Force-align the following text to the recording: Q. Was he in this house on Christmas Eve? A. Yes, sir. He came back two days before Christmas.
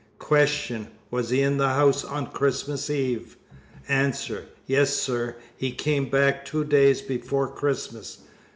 Q. 0.17 0.87
Was 1.11 1.29
he 1.29 1.43
in 1.43 1.59
this 1.59 1.67
house 1.67 2.03
on 2.03 2.31
Christmas 2.31 2.89
Eve? 2.89 3.37
A. 3.87 4.13
Yes, 4.65 4.95
sir. 4.95 5.35
He 5.55 5.71
came 5.73 6.09
back 6.09 6.43
two 6.43 6.63
days 6.65 7.03
before 7.03 7.47
Christmas. 7.47 8.17